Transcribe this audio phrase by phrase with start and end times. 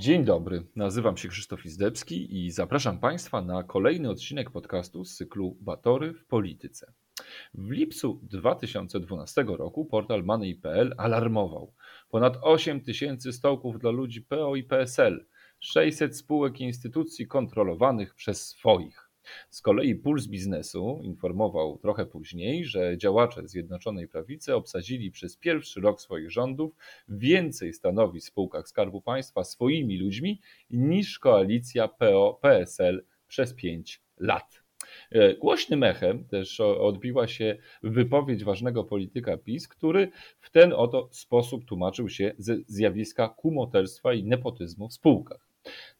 [0.00, 5.56] Dzień dobry, nazywam się Krzysztof Izdebski i zapraszam Państwa na kolejny odcinek podcastu z cyklu
[5.60, 6.92] Batory w polityce.
[7.54, 11.74] W lipcu 2012 roku portal Money.pl alarmował.
[12.10, 15.26] Ponad 8 tysięcy stołków dla ludzi PO i PSL,
[15.58, 19.09] 600 spółek i instytucji kontrolowanych przez swoich.
[19.50, 26.00] Z kolei Puls Biznesu informował trochę później, że działacze Zjednoczonej Prawicy obsadzili przez pierwszy rok
[26.00, 26.72] swoich rządów
[27.08, 34.62] więcej stanowisk w spółkach Skarbu Państwa swoimi ludźmi niż koalicja PO-PSL przez pięć lat.
[35.10, 41.64] E, głośnym echem też odbiła się wypowiedź ważnego polityka PiS, który w ten oto sposób
[41.64, 45.49] tłumaczył się ze zjawiska kumoterstwa i nepotyzmu w spółkach.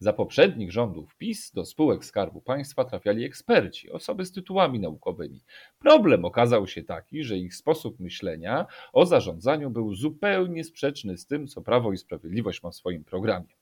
[0.03, 5.41] Za poprzednich rządów PiS do spółek Skarbu Państwa trafiali eksperci, osoby z tytułami naukowymi.
[5.79, 11.47] Problem okazał się taki, że ich sposób myślenia o zarządzaniu był zupełnie sprzeczny z tym,
[11.47, 13.55] co Prawo i Sprawiedliwość ma w swoim programie.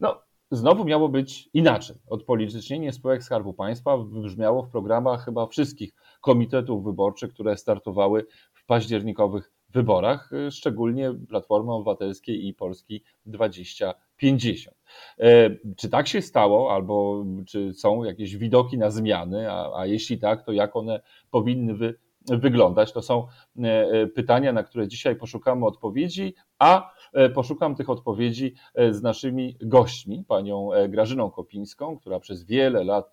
[0.00, 1.96] No, znowu miało być inaczej.
[2.06, 9.52] Odpolitycznienie spółek Skarbu Państwa wybrzmiało w programach chyba wszystkich komitetów wyborczych, które startowały w październikowych
[9.70, 14.76] wyborach, y, szczególnie Platformy Obywatelskiej i Polski 20 50.
[15.18, 20.18] E, czy tak się stało, albo czy są jakieś widoki na zmiany, a, a jeśli
[20.18, 21.94] tak, to jak one powinny wy,
[22.28, 22.92] wyglądać?
[22.92, 23.26] To są
[23.58, 26.96] e, e, pytania, na które dzisiaj poszukamy odpowiedzi, a
[27.34, 28.54] poszukam tych odpowiedzi
[28.90, 33.12] z naszymi gośćmi, panią Grażyną Kopińską, która przez wiele lat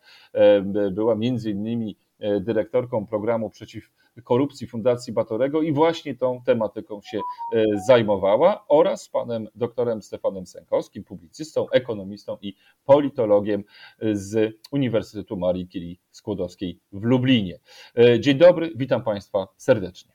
[0.92, 1.98] była między innymi
[2.42, 3.92] dyrektorką programu przeciw
[4.24, 7.20] korupcji Fundacji Batorego i właśnie tą tematyką się
[7.54, 13.64] e, zajmowała oraz panem doktorem Stefanem Sękowskim, publicystą, ekonomistą i politologiem
[14.02, 17.60] z Uniwersytetu Marii Curie Skłodowskiej w Lublinie.
[17.98, 20.12] E, dzień dobry, witam państwa serdecznie.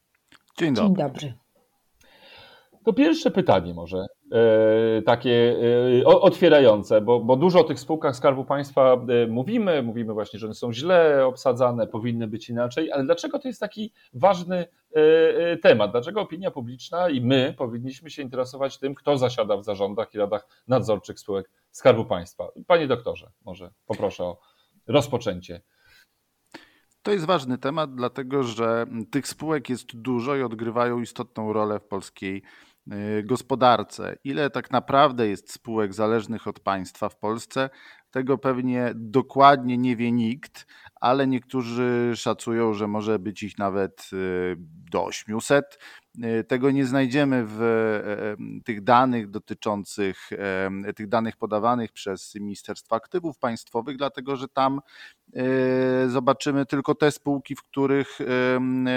[0.59, 0.89] Dzień dobry.
[0.89, 1.35] Dzień dobry.
[2.85, 4.07] To pierwsze pytanie może e,
[5.05, 5.57] takie
[6.01, 10.47] e, otwierające, bo, bo dużo o tych spółkach Skarbu Państwa e, mówimy, mówimy właśnie, że
[10.47, 14.67] one są źle obsadzane, powinny być inaczej, ale dlaczego to jest taki ważny
[15.63, 15.91] temat?
[15.91, 20.47] Dlaczego opinia publiczna i my powinniśmy się interesować tym, kto zasiada w zarządach i radach
[20.69, 22.49] nadzorczych spółek Skarbu Państwa?
[22.67, 24.39] Panie doktorze, może poproszę o
[24.87, 25.61] rozpoczęcie.
[27.03, 31.85] To jest ważny temat, dlatego że tych spółek jest dużo i odgrywają istotną rolę w
[31.85, 32.43] polskiej
[33.25, 34.17] gospodarce.
[34.25, 37.71] Ile tak naprawdę jest spółek zależnych od państwa w Polsce,
[38.11, 40.67] tego pewnie dokładnie nie wie nikt,
[41.01, 44.57] ale niektórzy szacują, że może być ich nawet y,
[44.91, 45.79] do 800.
[46.25, 50.31] Y, tego nie znajdziemy w e, tych danych dotyczących,
[50.97, 54.81] tych danych podawanych przez Ministerstwo Aktywów Państwowych, dlatego że tam
[55.35, 58.19] e, zobaczymy tylko te spółki, w których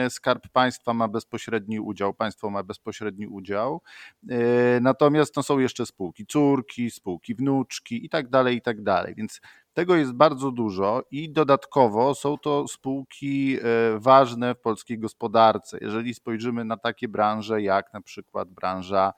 [0.10, 3.82] Skarb Państwa ma bezpośredni udział, państwo ma bezpośredni udział.
[4.30, 9.16] E, natomiast to są jeszcze spółki córki, spółki wnuczki i tak dalej, i tak dalej.
[9.16, 9.42] Więc
[9.74, 15.78] tego jest bardzo dużo i dodatkowo są to spółki e, ważne w polskiej gospodarce.
[15.82, 19.14] Jeżeli spojrzymy na takie branże jak na przykład branża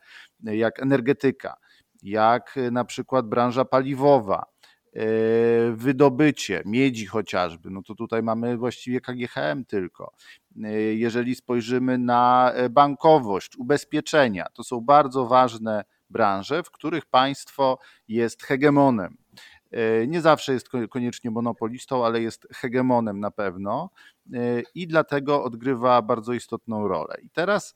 [0.48, 1.56] e, jak energetyka,
[2.04, 4.54] jak e, na przykład branża paliwowa,
[5.74, 10.12] wydobycie miedzi chociażby, no to tutaj mamy właściwie KGHM tylko.
[10.94, 17.78] Jeżeli spojrzymy na bankowość, ubezpieczenia, to są bardzo ważne branże, w których państwo
[18.08, 19.23] jest hegemonem.
[19.74, 23.90] E, nie zawsze jest koniecznie monopolistą, ale jest hegemonem na pewno
[24.34, 24.38] e,
[24.76, 27.16] i dlatego odgrywa bardzo istotną rolę.
[27.24, 27.74] I teraz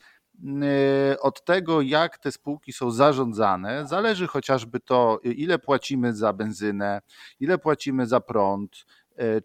[0.62, 7.02] e, od tego, jak te spółki są zarządzane, zależy chociażby to, ile płacimy za benzynę,
[7.40, 8.86] ile płacimy za prąd,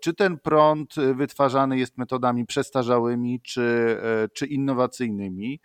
[0.00, 3.98] czy ten prąd wytwarzany jest metodami przestarzałymi, czy,
[4.34, 5.60] czy innowacyjnymi.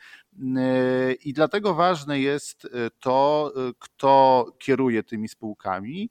[1.23, 2.67] I dlatego ważne jest
[2.99, 6.09] to, kto kieruje tymi spółkami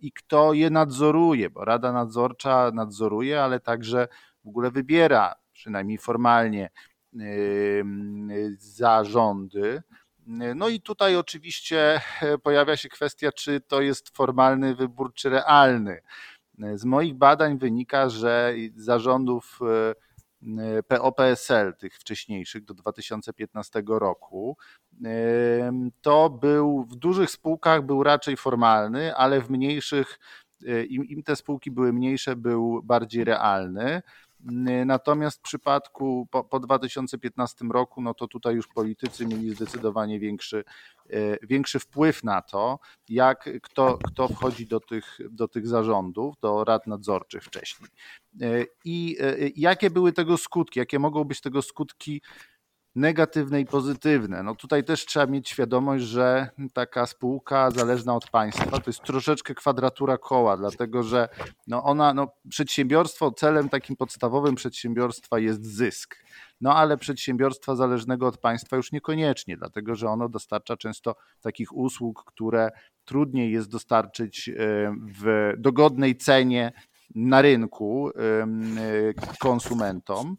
[0.00, 4.08] i kto je nadzoruje, bo Rada Nadzorcza nadzoruje, ale także
[4.44, 6.70] w ogóle wybiera, przynajmniej formalnie,
[8.58, 9.82] zarządy.
[10.54, 12.00] No i tutaj oczywiście
[12.42, 16.00] pojawia się kwestia, czy to jest formalny wybór, czy realny.
[16.74, 19.60] Z moich badań wynika, że zarządów
[20.88, 24.56] POPSL, tych wcześniejszych do 2015 roku,
[26.00, 30.18] to był w dużych spółkach był raczej formalny, ale w mniejszych,
[30.88, 34.02] im, im te spółki były mniejsze, był bardziej realny.
[34.86, 40.64] Natomiast w przypadku po, po 2015 roku, no to tutaj już politycy mieli zdecydowanie większy,
[41.10, 46.64] e, większy wpływ na to, jak kto, kto wchodzi do tych, do tych zarządów, do
[46.64, 47.90] rad nadzorczych wcześniej.
[48.40, 49.16] E, I
[49.56, 52.22] jakie były tego skutki, jakie mogą być tego skutki
[52.98, 54.42] negatywne i pozytywne.
[54.42, 59.54] No tutaj też trzeba mieć świadomość, że taka spółka zależna od państwa to jest troszeczkę
[59.54, 61.28] kwadratura koła, dlatego że
[61.66, 66.16] no ona, no przedsiębiorstwo, celem takim podstawowym przedsiębiorstwa jest zysk.
[66.60, 72.24] No ale przedsiębiorstwa zależnego od państwa już niekoniecznie, dlatego że ono dostarcza często takich usług,
[72.26, 72.70] które
[73.04, 74.52] trudniej jest dostarczyć e,
[75.22, 76.72] w dogodnej cenie
[77.14, 78.46] na rynku e,
[79.38, 80.36] konsumentom.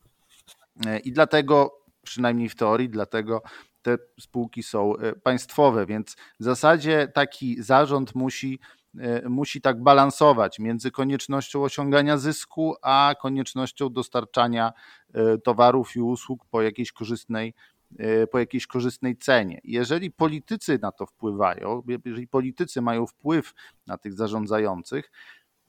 [0.85, 1.78] E, I dlatego
[2.09, 3.41] przynajmniej w teorii, dlatego
[3.81, 8.59] te spółki są e, państwowe, więc w zasadzie taki zarząd musi,
[8.99, 14.73] e, musi tak balansować między koniecznością osiągania zysku, a koniecznością dostarczania
[15.13, 17.53] e, towarów i usług po jakiejś korzystnej
[18.31, 19.59] po jakiejś korzystnej cenie.
[19.63, 23.53] Jeżeli politycy na to wpływają, jeżeli politycy mają wpływ
[23.87, 25.11] na tych zarządzających,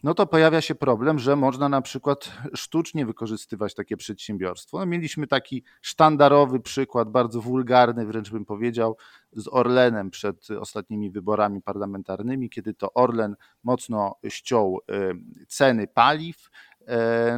[0.03, 4.79] no to pojawia się problem, że można na przykład sztucznie wykorzystywać takie przedsiębiorstwo.
[4.79, 8.97] No mieliśmy taki sztandarowy przykład, bardzo wulgarny, wręcz bym powiedział,
[9.33, 15.15] z Orlenem przed ostatnimi wyborami parlamentarnymi, kiedy to Orlen mocno ściął y,
[15.49, 16.51] ceny paliw,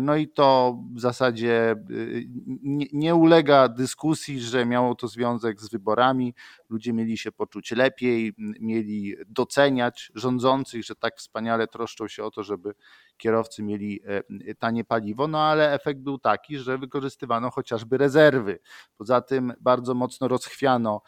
[0.00, 2.24] no i to w zasadzie y,
[2.62, 6.34] nie, nie, ulega dyskusji, że miało to związek z wyborami.
[6.70, 12.42] Ludzie mieli się poczuć lepiej, mieli doceniać rządzących, że tak wspaniale troszczą się o to,
[12.42, 12.74] żeby
[13.16, 14.00] kierowcy mieli
[14.48, 15.28] e, tanie paliwo.
[15.28, 18.58] No ale efekt był taki, że wykorzystywano chociażby rezerwy.
[18.96, 21.02] Poza tym bardzo mocno rozchwiano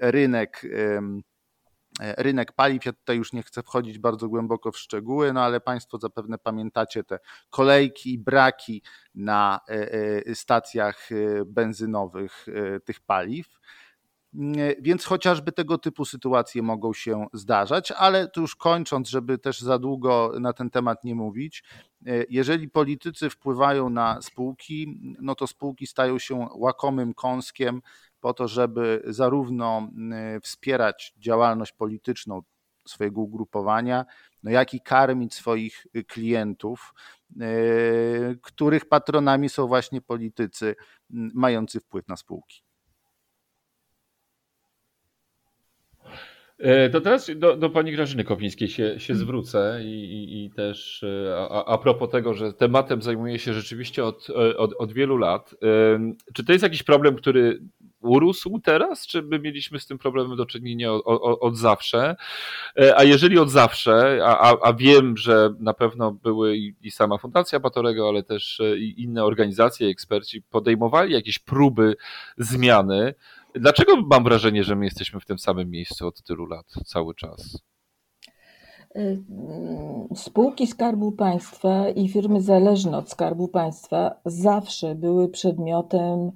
[0.00, 1.00] rynek E,
[2.00, 2.84] rynek paliw.
[2.84, 7.04] Ja tutaj już nie chcę wchodzić bardzo głęboko w szczegóły, no ale Państwo zapewne pamiętacie
[7.04, 7.18] te
[7.50, 8.82] kolejki i braki
[9.14, 9.92] na e,
[10.26, 11.08] e, stacjach
[11.46, 12.46] benzynowych
[12.84, 13.46] tych paliw.
[14.80, 19.78] Więc chociażby tego typu sytuacje mogą się zdarzać, ale tu już kończąc, żeby też za
[19.78, 21.64] długo na ten temat nie mówić,
[22.28, 27.82] jeżeli politycy wpływają na spółki, no to spółki stają się łakomym kąskiem
[28.22, 29.88] po to, żeby zarówno
[30.36, 32.42] y, wspierać działalność polityczną
[32.88, 34.04] swojego ugrupowania,
[34.42, 36.94] no jak i karmić swoich y, klientów,
[37.42, 40.76] y, których patronami są właśnie politycy
[41.10, 42.62] mający wpływ na spółki.
[46.58, 51.04] E, to teraz do, do pani Grażyny Kopińskiej się, się zwrócę i, i, i też
[51.36, 55.54] a, a, propos tego, że tematem zajmuje się rzeczywiście od, od, od wielu lat.
[56.34, 57.60] Czy to jest jakiś problem, który
[58.02, 62.16] urósł teraz, czy my mieliśmy z tym problemem do czynienia od, od, od zawsze?
[62.80, 67.18] E, a jeżeli od zawsze, a, a, wiem, że na pewno były i, i sama
[67.18, 71.96] Fundacja Batorego, ale też e, inne organizacje, eksperci podejmowali jakieś próby
[72.38, 73.14] zmiany,
[73.54, 77.62] dlaczego mam wrażenie, że my jesteśmy w tym samym miejscu od tylu lat cały czas?
[78.96, 79.16] E,
[80.14, 86.32] spółki Skarbu Państwa i firmy zależne od Skarbu Państwa zawsze były przedmiotem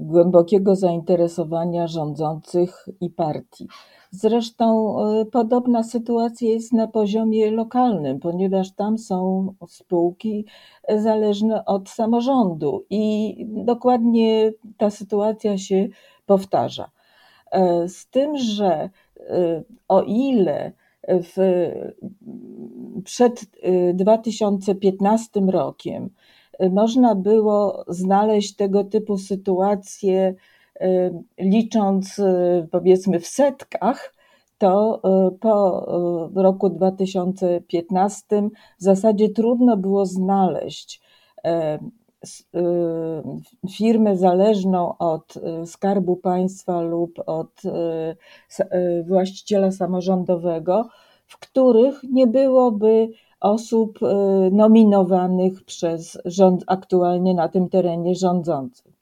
[0.00, 3.68] głębokiego zainteresowania rządzących i partii.
[4.10, 10.44] Zresztą e, podobna sytuacja jest na poziomie lokalnym, ponieważ tam są spółki
[10.96, 15.88] zależne od samorządu i dokładnie ta sytuacja się
[16.26, 16.90] powtarza.
[17.50, 18.90] E, z tym, że e,
[19.88, 20.72] o ile
[21.08, 21.36] w,
[23.04, 23.44] przed
[23.94, 26.10] 2015 rokiem
[26.68, 30.34] można było znaleźć tego typu sytuacje,
[30.82, 34.14] y, licząc y, powiedzmy w setkach,
[34.58, 35.86] to y, po
[36.34, 38.48] roku 2015
[38.78, 41.02] w zasadzie trudno było znaleźć
[43.70, 45.34] firmę zależną od
[45.66, 47.62] Skarbu Państwa lub od
[49.06, 50.88] właściciela samorządowego,
[51.26, 53.08] w których nie byłoby
[53.40, 54.06] osób y,
[54.52, 58.92] nominowanych przez rząd aktualnie na tym terenie rządzących.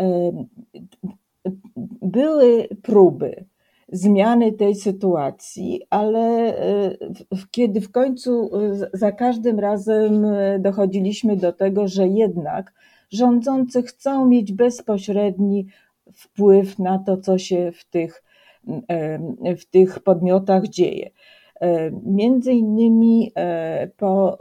[0.00, 0.04] Y,
[2.02, 3.44] były próby
[3.92, 6.54] zmiany tej sytuacji, ale
[6.90, 6.98] y,
[7.50, 8.50] kiedy w końcu
[8.92, 10.26] za każdym razem
[10.58, 12.72] dochodziliśmy do tego, że jednak
[13.10, 15.66] rządzący chcą mieć bezpośredni
[16.14, 18.22] wpływ na to, co się w tych,
[19.58, 21.10] w tych podmiotach dzieje.
[22.02, 23.32] Między innymi
[23.96, 24.38] po,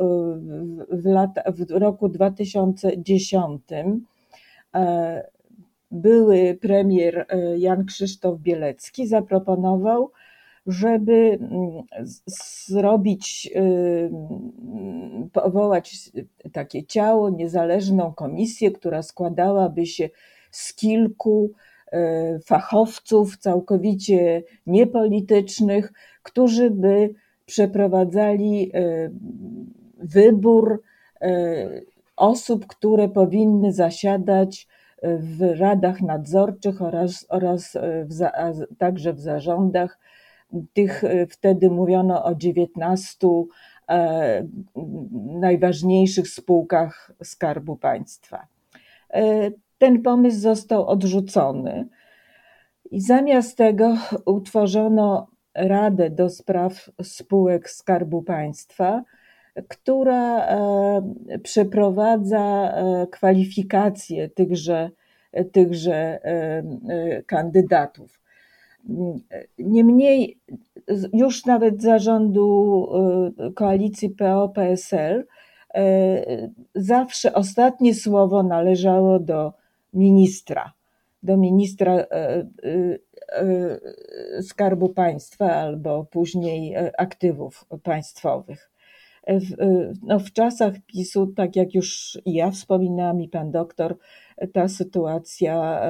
[0.89, 3.61] w, lata, w roku 2010
[5.91, 7.25] były premier
[7.57, 10.11] Jan Krzysztof Bielecki zaproponował,
[10.67, 11.83] żeby mm,
[12.67, 13.53] zrobić,
[15.33, 16.11] powołać
[16.53, 20.09] takie ciało, niezależną komisję, która składałaby się
[20.51, 21.74] z kilku e,
[22.45, 27.13] fachowców całkowicie niepolitycznych, którzy by
[27.45, 29.09] przeprowadzali e,
[29.97, 30.81] wybór
[31.21, 31.81] e,
[32.15, 34.67] osób, które powinny zasiadać
[35.03, 38.19] w radach nadzorczych oraz, oraz w,
[38.77, 39.99] także w zarządach
[40.73, 43.27] tych e, wtedy mówiono o 19
[43.89, 44.47] e,
[45.39, 48.47] najważniejszych spółkach Skarbu Państwa.
[49.85, 51.87] E, ten pomysł został odrzucony
[52.91, 59.03] i zamiast tego utworzono Radę do Spraw Spółek Skarbu Państwa,
[59.67, 60.47] która
[61.43, 62.73] przeprowadza
[63.11, 64.89] kwalifikacje tychże,
[65.51, 66.19] tychże
[67.25, 68.21] kandydatów.
[69.59, 70.39] Niemniej
[71.13, 72.87] już nawet zarządu
[73.55, 75.25] koalicji PO-PSL
[76.75, 79.64] zawsze ostatnie słowo należało do
[79.95, 80.73] ministra,
[81.23, 82.99] do ministra y,
[84.41, 88.71] Skarbu Państwa albo później aktywów państwowych.
[89.27, 89.55] W,
[90.03, 93.97] no w czasach PiSu, tak jak już ja wspominałam i pan doktor,
[94.53, 95.81] ta sytuacja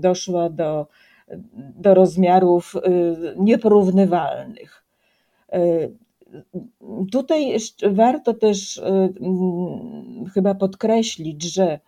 [0.00, 0.86] doszła do
[1.76, 2.74] do rozmiarów
[3.36, 4.84] nieporównywalnych.
[7.12, 7.56] Tutaj
[7.90, 8.82] warto też
[10.34, 11.80] chyba podkreślić, że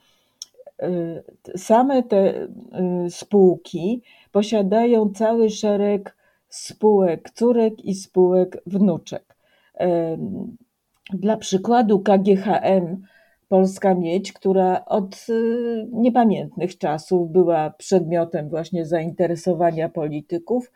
[1.57, 2.49] same te
[3.09, 6.17] spółki posiadają cały szereg
[6.49, 9.37] spółek córek i spółek wnuczek.
[11.13, 13.03] Dla przykładu KGHM
[13.49, 20.73] polska miedź, która od y, niepamiętnych czasów była przedmiotem właśnie zainteresowania polityków.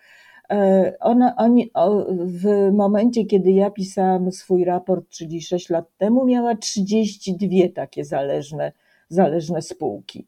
[1.00, 1.70] Ona, oni,
[2.18, 8.72] w momencie, kiedy ja pisałam swój raport, czyli 6 lat temu, miała 32 takie zależne,
[9.08, 10.26] zależne spółki.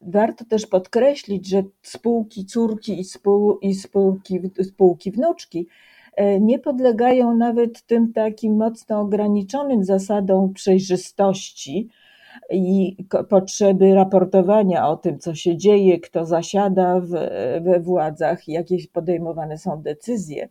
[0.00, 5.68] Warto też podkreślić, że spółki córki i, spół, i spółki, spółki wnuczki
[6.16, 11.88] E, nie podlegają nawet tym takim mocno ograniczonym zasadom przejrzystości
[12.50, 12.96] i
[13.28, 17.08] potrzeby raportowania o tym, co się dzieje, kto zasiada w,
[17.64, 20.48] we władzach, jakie podejmowane są decyzje.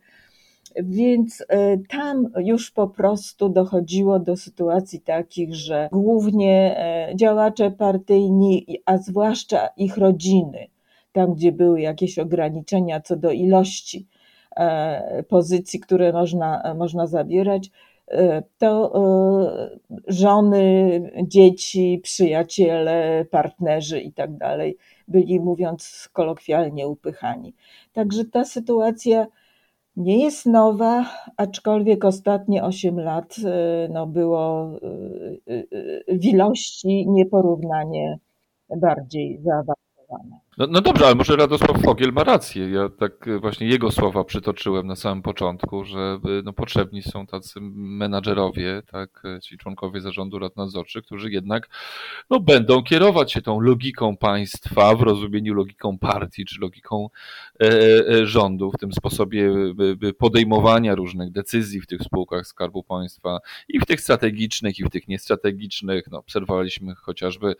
[0.76, 8.80] Więc e, tam już po prostu dochodziło do sytuacji takich, że głównie e, działacze partyjni,
[8.86, 10.68] a zwłaszcza ich rodziny,
[11.12, 14.08] tam gdzie były jakieś ograniczenia co do ilości
[14.56, 17.72] E, pozycji, które można, można zabierać,
[18.58, 18.94] to
[20.08, 24.78] żony, dzieci, przyjaciele, partnerzy i tak dalej
[25.08, 27.54] byli, mówiąc kolokwialnie, upychani.
[27.94, 29.28] Także ta sytuacja
[29.96, 31.06] nie jest nowa,
[31.38, 33.36] aczkolwiek ostatnie 8 lat
[33.90, 34.72] no, było
[36.08, 38.20] w ilości nieporównanie
[38.78, 39.83] bardziej zaawansowane.
[40.58, 42.70] No, no dobrze, ale może Radosław Fogiel ma rację.
[42.70, 47.28] Ja tak e, właśnie jego słowa przytoczyłem na samym początku, że e, no, potrzebni są
[47.28, 51.70] tacy menadżerowie, tak, e, ci członkowie zarządu rad nadzorczych, którzy jednak
[52.30, 57.10] no, będą kierować się tą logiką państwa w rozumieniu logiką partii czy logiką
[57.62, 57.68] e,
[58.10, 59.54] e, rządu w tym sposobie
[60.18, 65.08] podejmowania różnych decyzji w tych spółkach Skarbu Państwa i w tych strategicznych i w tych
[65.08, 66.06] niestrategicznych.
[66.12, 67.56] No, obserwowaliśmy chociażby,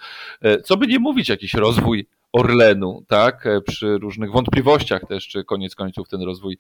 [0.64, 5.76] co by nie mówić, jakiś rozwój Orlenu, tak, e, przy różnych wątpliwościach też, czy koniec
[5.76, 6.58] końców ten rozwój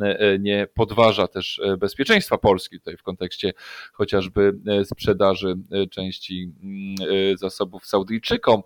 [0.00, 3.52] e, e, nie podważa też bezpieczeństwa Polski tutaj w kontekście
[3.92, 4.52] chociażby
[4.84, 5.56] sprzedaży
[5.90, 8.62] części mm, zasobów Saudyjczykom.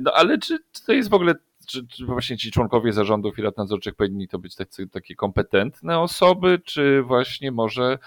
[0.00, 1.34] No ale czy to jest w ogóle
[1.66, 5.98] czy, czy, właśnie ci członkowie zarządów i rad nadzorczych powinni to być takie, takie kompetentne
[5.98, 7.98] osoby, czy właśnie może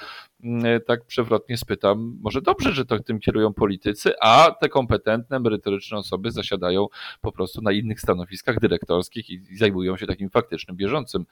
[0.88, 6.32] tak przewrotnie spytam, może dobrze, że to tym kierują politycy, a te kompetentne, merytoryczne osoby
[6.32, 6.88] zasiadają
[7.22, 11.26] po prostu na innych stanowiskach dyrektorskich i, i zajmują się takim faktycznym, bieżącym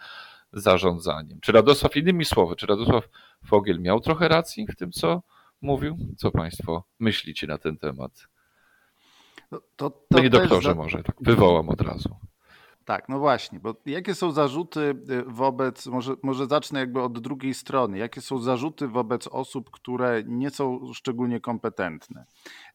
[0.53, 1.39] zarządzaniem.
[1.41, 3.09] Czy Radosław, innymi słowy, czy Radosław
[3.45, 5.21] Fogiel miał trochę racji w tym, co
[5.61, 5.97] mówił?
[6.17, 8.27] Co Państwo myślicie na ten temat?
[9.51, 10.75] No, to, to Panie doktorze, za...
[10.75, 12.15] może tak wywołam od razu.
[12.87, 17.53] Tak, no właśnie, bo jakie są zarzuty y, wobec, może, może zacznę jakby od drugiej
[17.53, 22.25] strony, jakie są zarzuty wobec osób, które nie są szczególnie kompetentne?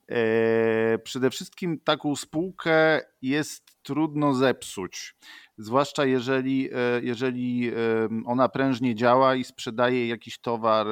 [0.08, 5.16] E, przede wszystkim taką spółkę jest trudno zepsuć
[5.58, 6.68] zwłaszcza jeżeli,
[7.02, 7.72] jeżeli
[8.26, 10.86] ona prężnie działa i sprzedaje jakiś towar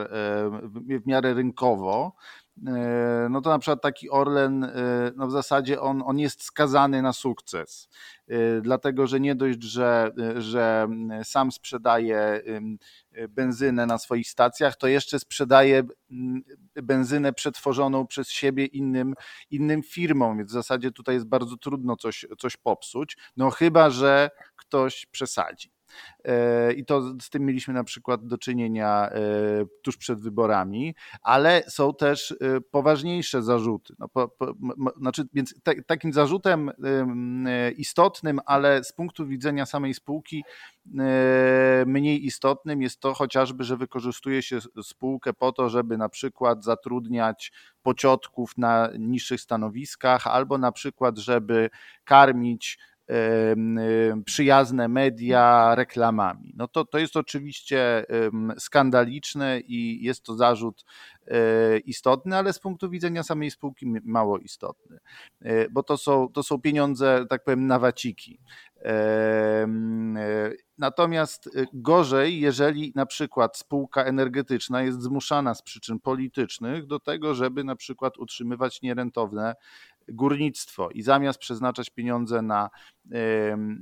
[0.64, 2.12] w miarę rynkowo,
[2.49, 2.49] E,
[3.30, 4.70] no to na przykład taki Orlen, e,
[5.16, 7.88] no w zasadzie on, on jest skazany na sukces,
[8.28, 10.88] e, dlatego że nie dość, że, że
[11.24, 12.42] sam sprzedaje
[13.28, 15.82] benzynę na swoich stacjach, to jeszcze sprzedaje
[16.82, 19.14] benzynę przetworzoną przez siebie innym,
[19.50, 24.30] innym firmom, więc w zasadzie tutaj jest bardzo trudno coś, coś popsuć, no chyba, że
[24.56, 25.79] ktoś przesadzi.
[26.24, 29.20] E, I to z tym mieliśmy na przykład do czynienia e,
[29.82, 33.94] tuż przed wyborami, ale są też e, poważniejsze zarzuty.
[33.98, 34.54] No, po, po,
[34.96, 35.54] znaczy, więc
[35.86, 36.70] takim zarzutem
[37.76, 40.44] istotnym, ale z punktu widzenia samej spółki
[41.86, 47.52] mniej istotnym jest to chociażby, że wykorzystuje się spółkę po to, żeby na przykład zatrudniać
[47.82, 51.70] pociotków na niższych stanowiskach, albo na przykład, żeby
[52.04, 52.78] karmić
[54.24, 56.52] przyjazne media reklamami.
[56.56, 58.04] No to, to jest oczywiście
[58.58, 60.84] skandaliczne i jest to zarzut
[61.30, 64.98] e, istotny, ale z punktu widzenia samej spółki mało istotny,
[65.40, 68.40] e, bo to są, to są pieniądze, tak powiem, na waciki.
[68.84, 69.66] E,
[70.78, 77.64] natomiast gorzej, jeżeli na przykład spółka energetyczna jest zmuszana z przyczyn politycznych do tego, żeby
[77.64, 79.54] na przykład utrzymywać nierentowne
[80.10, 82.70] górnictwo i zamiast przeznaczać pieniądze na,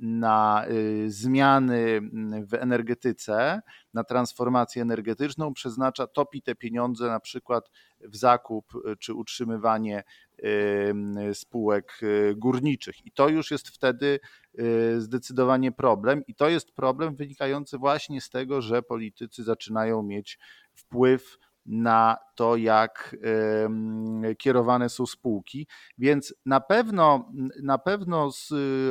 [0.01, 2.01] na y, zmiany
[2.47, 3.61] w energetyce,
[3.95, 7.71] na transformację energetyczną, przeznacza, topi te pieniądze na przykład
[8.01, 10.03] w zakup y, czy utrzymywanie
[11.33, 13.07] spółek y, górniczych.
[13.07, 14.21] I to już jest wtedy
[14.99, 16.23] zdecydowanie problem.
[16.27, 20.39] I to jest problem wynikający właśnie z tego, że politycy zaczynają mieć
[20.75, 21.39] wpływ
[21.69, 23.17] na to, jak
[24.39, 25.67] kierowane są spółki.
[25.99, 27.33] Więc na pewno,
[27.63, 28.31] na pewno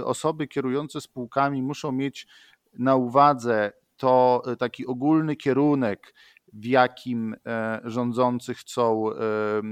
[0.04, 2.28] osoby kierujące spółkami muszą mieć
[2.74, 6.14] na uwadze to e, taki ogólny kierunek,
[6.54, 9.06] w jakim e, rządzący chcą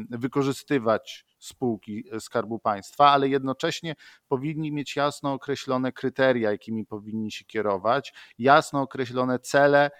[0.09, 3.95] wykorzystywać spółki e, Skarbu Państwa, ale jednocześnie
[4.27, 9.91] powinni mieć jasno określone kryteria, jakimi powinni się kierować, jasno określone cele,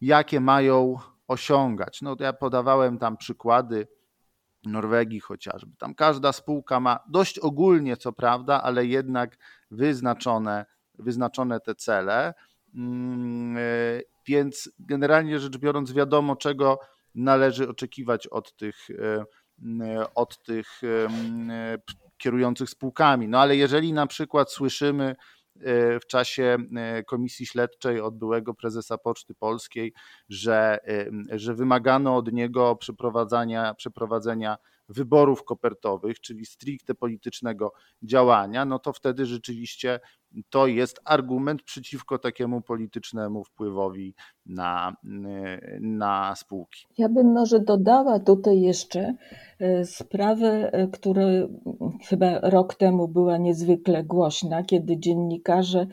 [0.00, 0.96] jakie mają
[1.30, 2.02] osiągać.
[2.02, 3.88] No ja podawałem tam przykłady
[4.64, 5.76] Norwegii chociażby.
[5.76, 9.36] Tam każda spółka ma dość ogólnie, co prawda, ale jednak
[9.70, 10.66] wyznaczone,
[10.98, 12.34] wyznaczone te cele.
[12.74, 13.60] Mm, e,
[14.26, 16.78] więc generalnie rzecz biorąc, wiadomo, czego
[17.14, 19.24] należy oczekiwać od tych, e,
[20.14, 20.80] od tych
[22.18, 23.28] kierujących spółkami.
[23.28, 25.39] No ale jeżeli na przykład słyszymy, E,
[26.02, 29.92] w czasie e, komisji śledczej od byłego prezesa Poczty Polskiej,
[30.28, 34.56] że, e, że wymagano od niego przeprowadzania, przeprowadzenia
[34.90, 37.72] wyborów kopertowych, czyli stricte politycznego
[38.02, 40.00] działania, no to wtedy rzeczywiście
[40.50, 44.14] to jest argument przeciwko takiemu politycznemu wpływowi
[44.46, 44.96] na,
[45.80, 46.86] na spółki.
[46.98, 49.14] Ja bym może dodała tutaj jeszcze
[49.58, 51.22] e, sprawę, e, która
[52.08, 55.86] chyba rok temu była niezwykle głośna, kiedy dziennikarze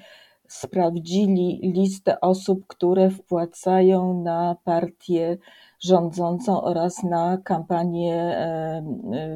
[0.47, 5.37] sprawdzili listę osób, które wpłacają na partię
[5.79, 8.83] rządzącą oraz na kampanie e,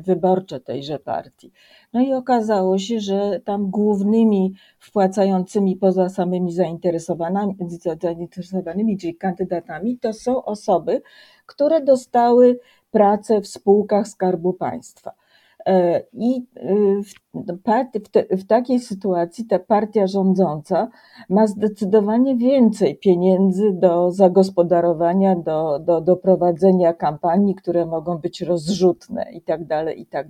[0.01, 1.51] wyborcze tejże partii.
[1.93, 7.55] No i okazało się, że tam głównymi wpłacającymi poza samymi zainteresowanymi,
[8.01, 11.01] zainteresowanymi czyli kandydatami, to są osoby,
[11.45, 12.59] które dostały
[12.91, 15.20] pracę w spółkach Skarbu Państwa.
[15.65, 20.89] E, I y, w, te, w, takiej sytuacji ta partia rządząca
[21.29, 29.31] ma zdecydowanie więcej pieniędzy do zagospodarowania, do, do, do prowadzenia kampanii, które mogą być rozrzutne
[29.33, 30.27] i tak dalej, i tak.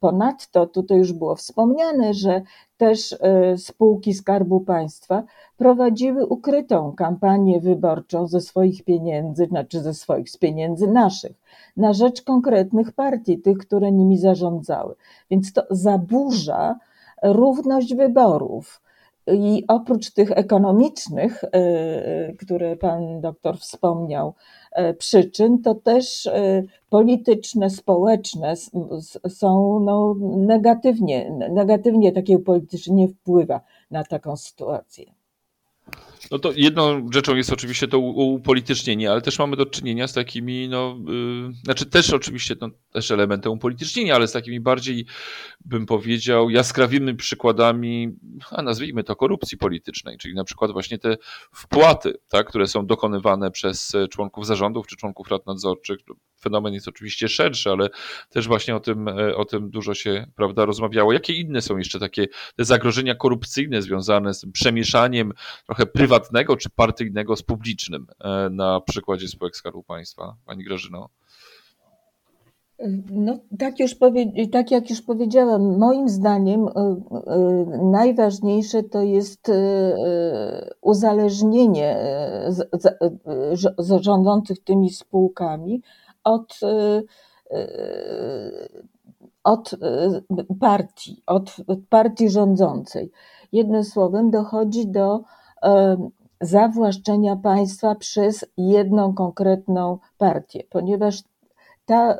[0.00, 2.42] Ponadto tutaj już było wspomniane, że
[2.76, 5.24] też e, spółki Skarbu Państwa
[5.56, 11.32] prowadziły ukrytą kampanię wyborczą ze swoich pieniędzy, znaczy ze swoich, z pieniędzy naszych,
[11.76, 14.94] na rzecz konkretnych partii, tych, które nimi zarządzały.
[15.30, 16.78] Więc to zaburza
[17.22, 18.85] równość wyborów.
[19.32, 24.34] I oprócz tych ekonomicznych, e, e, które pan doktor wspomniał,
[24.76, 26.28] E, przyczyn, to też
[26.90, 28.54] polityczne, społeczne
[29.28, 33.60] są no, negatywnie, negatywnie takie politycznie wpływa
[33.90, 35.15] na taką sytuację.
[36.30, 40.68] No to jedną rzeczą jest oczywiście to upolitycznienie, ale też mamy do czynienia z takimi,
[40.68, 45.06] no, yy, znaczy też oczywiście no, też elementem upolitycznienia, ale z takimi bardziej,
[45.64, 48.08] bym powiedział, jaskrawymi przykładami,
[48.50, 51.16] a nazwijmy to korupcji politycznej, czyli na przykład właśnie te
[51.52, 55.98] wpłaty, tak, które są dokonywane przez członków zarządów czy członków rad nadzorczych
[56.46, 57.88] fenomen jest oczywiście szerszy, ale
[58.30, 61.12] też właśnie o tym, o tym dużo się prawda, rozmawiało.
[61.12, 65.32] Jakie inne są jeszcze takie te zagrożenia korupcyjne związane z przemieszaniem
[65.66, 68.06] trochę prywatnego czy partyjnego z publicznym
[68.50, 70.36] na przykładzie spółek Skarbu Państwa?
[70.46, 71.08] Pani Grażyno.
[73.10, 73.96] No, tak, już
[74.52, 76.72] tak jak już powiedziałam, moim zdaniem y,
[77.92, 79.50] najważniejsze to jest
[80.80, 81.96] uzależnienie
[83.78, 85.82] zarządzających tymi spółkami
[86.26, 86.60] od,
[89.44, 89.70] od
[90.60, 91.56] partii, od
[91.88, 93.10] partii rządzącej.
[93.52, 95.20] Jednym słowem, dochodzi do
[96.40, 101.22] zawłaszczenia państwa przez jedną konkretną partię, ponieważ
[101.86, 102.18] ta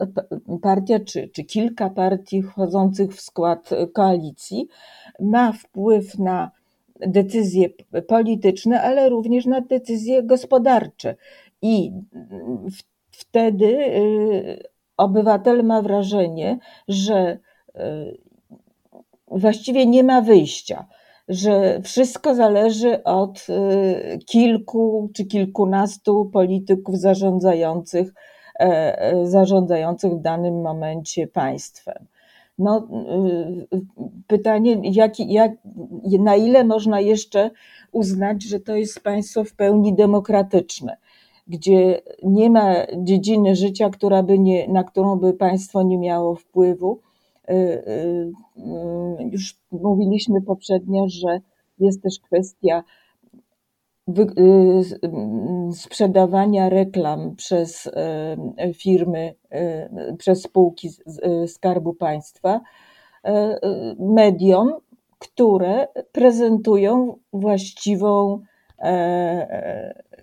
[0.63, 4.69] partia, czy, czy kilka partii wchodzących w skład koalicji
[5.21, 6.51] ma wpływ na
[7.01, 7.69] decyzje
[8.09, 11.17] polityczne, ale również na decyzje gospodarcze.
[11.63, 11.93] I
[13.19, 14.63] wtedy y,
[14.97, 17.39] obywatel ma wrażenie, że
[17.77, 17.81] y,
[19.29, 20.87] właściwie nie ma wyjścia,
[21.29, 28.13] że wszystko zależy od y, kilku czy kilkunastu polityków zarządzających
[28.61, 32.07] E, e, zarządzających w danym momencie państwem.
[32.59, 32.89] No,
[34.27, 35.53] pytanie, jak, jak,
[36.21, 37.51] na ile można jeszcze
[37.93, 40.97] uznać, że to jest państwo w pełni demokratyczne,
[41.47, 47.01] gdzie nie ma dziedziny życia, która by nie, na którą by państwo nie miało wpływu.
[47.51, 48.33] Y, y,
[49.31, 51.41] już mówiliśmy poprzednio, że
[51.79, 52.83] jest też kwestia
[54.09, 59.35] Y, sprzedawania reklam przez y, firmy,
[60.11, 60.91] y, przez spółki
[61.47, 62.61] Skarbu Państwa
[63.99, 64.73] mediom,
[65.19, 68.41] które prezentują właściwą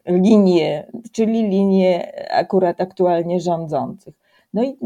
[0.05, 4.13] e, linię, czyli linię akurat aktualnie rządzących.
[4.53, 4.77] No i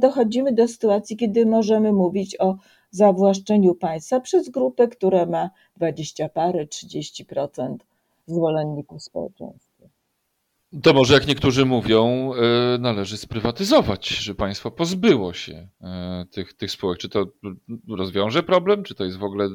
[0.00, 2.56] dochodzimy do sytuacji, kiedy możemy mówić o
[2.90, 7.76] zawłaszczeniu państwa przez grupę, która ma 20 parę, 30%
[8.26, 9.71] zwolenników społeczeństwa.
[10.82, 16.70] To może, jak niektórzy mówią, e, należy sprywatyzować, że państwo pozbyło się e, tych, tych
[16.70, 16.98] spółek.
[16.98, 17.26] Czy to
[17.88, 19.48] rozwiąże problem, czy to jest w ogóle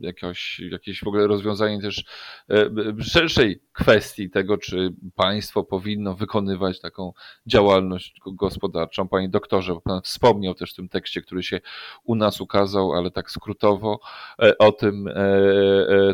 [0.00, 2.04] jakieś, jakieś w ogóle rozwiązanie też
[2.50, 7.12] e, szerszej kwestii tego, czy państwo powinno wykonywać taką
[7.46, 9.08] działalność gospodarczą.
[9.08, 11.60] Panie doktorze, pan wspomniał też w tym tekście, który się
[12.04, 14.00] u nas ukazał, ale tak skrótowo,
[14.58, 15.08] o tym,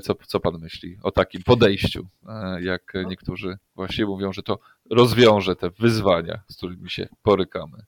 [0.03, 2.07] co, co pan myśli, o takim podejściu,
[2.61, 4.59] jak niektórzy właśnie mówią, że to
[4.91, 7.85] rozwiąże te wyzwania, z którymi się borykamy.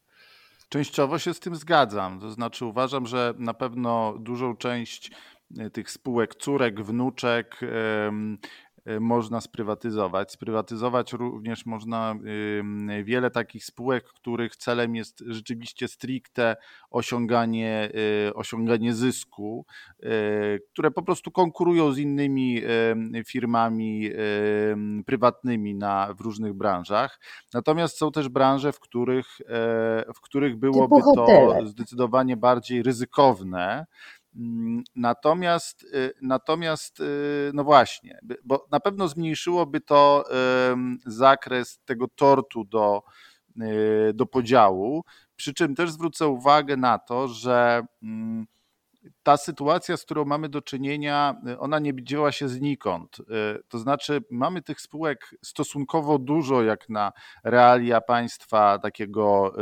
[0.69, 2.21] Częściowo się z tym zgadzam.
[2.21, 5.11] To znaczy, uważam, że na pewno dużą część
[5.59, 7.61] e, tych spółek, córek, wnuczek,
[9.01, 10.33] można sprywatyzować.
[10.33, 12.15] Sprywatyzować również można
[13.05, 16.57] wiele takich spółek, których celem jest rzeczywiście stricte
[16.91, 17.91] osiąganie,
[18.29, 19.67] y, osiąganie zysku,
[20.03, 22.63] y, które po prostu konkurują z innymi
[23.27, 24.11] firmami
[25.07, 27.21] prywatnymi na, w różnych branżach.
[27.55, 31.27] Natomiast są też branże, w których, e, w których byłoby to
[31.65, 33.87] zdecydowanie bardziej ryzykowne
[34.95, 40.25] natomiast, y, natomiast, y, no właśnie, bo na pewno zmniejszyłoby to
[41.07, 43.03] zakres tego tortu do,
[43.63, 45.05] y, do podziału.
[45.37, 48.47] Przy czym też zwrócę uwagę na to, że mm,
[49.23, 53.17] ta sytuacja, z którą mamy do czynienia, ona nie dzieła się znikąd.
[53.69, 57.13] To znaczy, mamy tych spółek stosunkowo dużo, jak na
[57.45, 59.55] realia państwa takiego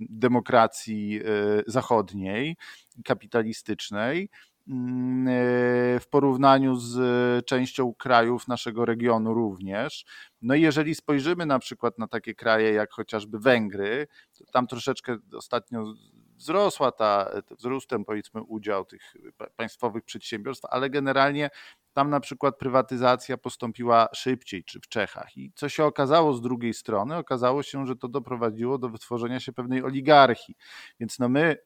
[0.00, 1.20] demokracji
[1.66, 2.56] zachodniej
[3.04, 4.28] kapitalistycznej
[4.68, 10.04] mm, e, w porównaniu z częścią krajów naszego regionu również.
[10.42, 14.06] No i jeżeli spojrzymy na przykład na takie kraje jak chociażby Węgry,
[14.52, 15.94] tam troszeczkę ostatnio
[16.36, 19.14] wzrosła ta, wzrostem powiedzmy udział tych
[19.56, 21.50] państwowych przedsiębiorstw, ale generalnie
[21.92, 25.36] tam na przykład prywatyzacja postąpiła szybciej, czy w Czechach.
[25.36, 27.16] I co się okazało z drugiej strony?
[27.16, 30.54] Okazało się, że to doprowadziło do wytworzenia się pewnej oligarchii.
[31.00, 31.56] Więc no my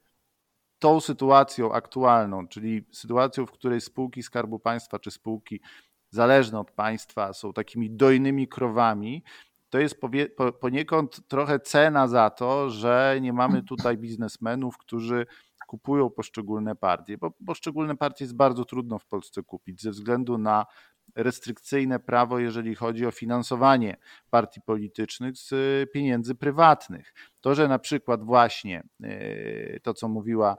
[0.79, 5.61] tą sytuacją aktualną, czyli sytuacją, w której spółki Skarbu Państwa czy spółki
[6.11, 9.25] zależne od państwa są takimi dojnymi krowami,
[9.71, 10.01] to jest
[10.61, 15.27] poniekąd trochę cena za to, że nie mamy tutaj biznesmenów, którzy
[15.67, 20.67] kupują poszczególne partie, bo poszczególne partie jest bardzo trudno w Polsce kupić ze względu na
[21.17, 23.97] restrykcyjne prawo, jeżeli chodzi o finansowanie
[24.31, 25.55] partii politycznych z
[25.91, 27.15] pieniędzy prywatnych.
[27.41, 30.57] To, że na przykład właśnie e, to, co mówiła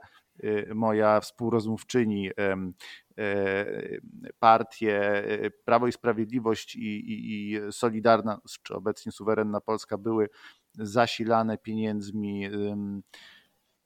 [0.76, 2.32] moja współrozmówczyni
[4.39, 5.24] partie
[5.65, 10.30] Prawo i Sprawiedliwość i, i, i Solidarna, czy obecnie suwerenna Polska były
[10.74, 12.50] zasilane pieniędzmi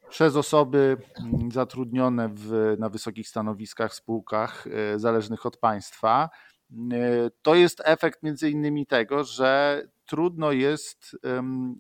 [0.10, 0.98] przez osoby
[1.54, 6.30] zatrudnione w, na wysokich stanowiskach spółkach e, zależnych od państwa.
[6.72, 11.18] E, to jest efekt między innymi tego, że trudno jest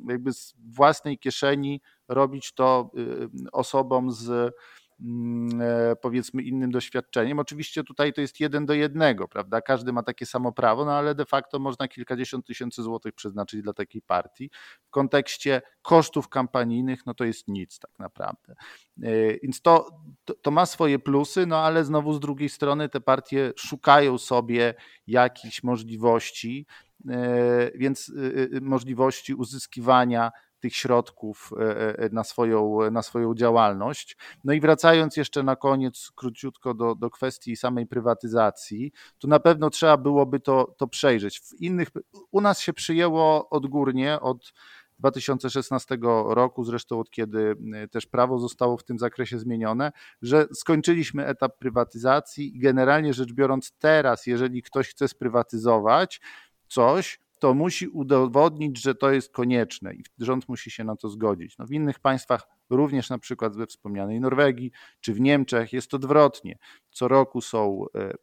[0.10, 4.54] jakby z własnej kieszeni robić to y, osobom z
[6.02, 7.40] powiedzmy innym doświadczeniem.
[7.40, 9.62] Oczywiście tutaj to jest jeden do jednego, prawda?
[9.62, 13.74] Każdy ma takie samo prawo, no ale de facto można kilkadziesiąt tysięcy złotych przeznaczyć dla
[13.74, 14.50] takiej partii.
[14.84, 18.56] W kontekście kosztów kampanijnych, no to jest nic tak naprawdę.
[19.04, 19.90] E, więc to,
[20.26, 24.74] to, to ma swoje plusy, no ale znowu z drugiej strony te partie szukają sobie
[25.08, 26.66] jakichś możliwości,
[27.10, 28.12] e, więc
[28.62, 30.32] możliwości uzyskiwania
[30.62, 34.18] tych środków e, e, na swoją, na swoją działalność.
[34.44, 39.70] No i wracając jeszcze na koniec króciutko do, do kwestii samej prywatyzacji, tu na pewno
[39.70, 41.40] trzeba byłoby to, to przejrzeć.
[41.40, 41.88] W innych,
[42.32, 44.54] u nas się przyjęło odgórnie od
[45.02, 45.98] 2016
[46.28, 51.58] roku, zresztą od kiedy e, też prawo zostało w tym zakresie zmienione, że skończyliśmy etap
[51.58, 56.22] prywatyzacji i generalnie rzecz biorąc teraz, jeżeli ktoś chce sprywatyzować
[56.68, 61.58] coś, to musi udowodnić, że to jest konieczne i rząd musi się na to zgodzić.
[61.58, 66.58] No w innych państwach, również na przykład we wspomnianej Norwegii czy w Niemczech jest odwrotnie.
[66.90, 68.14] Co roku są, e,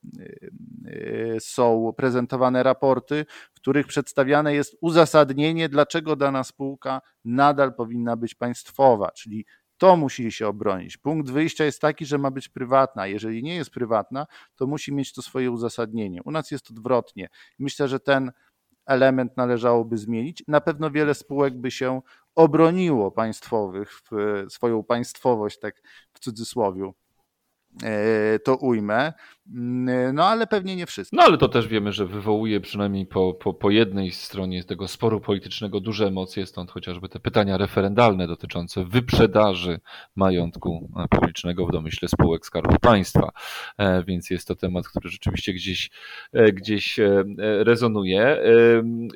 [0.87, 8.35] e, są prezentowane raporty, w których przedstawiane jest uzasadnienie, dlaczego dana spółka nadal powinna być
[8.35, 9.45] państwowa, czyli
[9.79, 10.97] to musi się obronić.
[10.97, 13.07] Punkt wyjścia jest taki, że ma być prywatna.
[13.07, 14.27] Jeżeli nie jest prywatna,
[14.57, 16.23] to musi mieć to swoje uzasadnienie.
[16.25, 17.29] U nas jest odwrotnie.
[17.59, 18.33] Myślę, że ten
[18.89, 20.45] element należałoby zmienić.
[20.49, 22.03] Na pewno wiele spółek by się
[22.35, 24.01] obroniło państwowych,
[24.49, 26.93] swoją państwowość, tak w cudzysłowie
[28.45, 29.13] to ujmę.
[29.55, 31.17] Mm, no ale pewnie nie wszystko.
[31.17, 35.21] No ale to też wiemy, że wywołuje przynajmniej po, po, po jednej stronie tego sporu
[35.21, 39.81] politycznego duże emocje, stąd chociażby te pytania referendalne dotyczące wyprzedaży
[40.17, 43.31] majątku e, publicznego w domyśle spółek Skarbu Państwa.
[43.79, 45.91] E, więc jest to temat, który rzeczywiście gdzieś,
[46.53, 47.01] gdzieś
[47.39, 48.43] rezonuje.